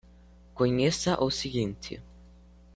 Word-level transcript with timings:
Conheça 0.55 1.15
o 1.23 1.29
seguinte 1.29 2.01